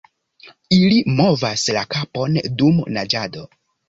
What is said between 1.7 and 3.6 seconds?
la kapon dum naĝado.